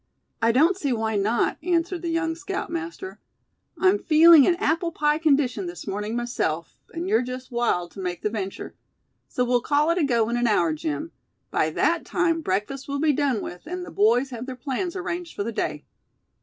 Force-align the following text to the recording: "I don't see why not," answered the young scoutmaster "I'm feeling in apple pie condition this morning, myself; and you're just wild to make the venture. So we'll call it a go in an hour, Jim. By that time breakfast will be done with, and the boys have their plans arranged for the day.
"I 0.41 0.51
don't 0.51 0.75
see 0.75 0.91
why 0.91 1.15
not," 1.15 1.59
answered 1.61 2.01
the 2.01 2.09
young 2.09 2.33
scoutmaster 2.33 3.19
"I'm 3.77 3.99
feeling 3.99 4.45
in 4.45 4.55
apple 4.55 4.91
pie 4.91 5.19
condition 5.19 5.67
this 5.67 5.85
morning, 5.85 6.15
myself; 6.15 6.75
and 6.91 7.07
you're 7.07 7.21
just 7.21 7.51
wild 7.51 7.91
to 7.91 7.99
make 7.99 8.23
the 8.23 8.31
venture. 8.31 8.73
So 9.27 9.45
we'll 9.45 9.61
call 9.61 9.91
it 9.91 9.99
a 9.99 10.03
go 10.03 10.27
in 10.29 10.37
an 10.37 10.47
hour, 10.47 10.73
Jim. 10.73 11.11
By 11.51 11.69
that 11.69 12.03
time 12.03 12.41
breakfast 12.41 12.87
will 12.87 12.99
be 12.99 13.13
done 13.13 13.41
with, 13.43 13.67
and 13.67 13.85
the 13.85 13.91
boys 13.91 14.31
have 14.31 14.47
their 14.47 14.55
plans 14.55 14.95
arranged 14.95 15.35
for 15.35 15.43
the 15.43 15.51
day. 15.51 15.85